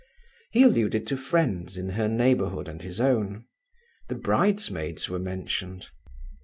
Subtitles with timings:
[0.49, 3.45] He alluded to friends in her neighbourhood and his own.
[4.09, 5.91] The bridesmaids were mentioned.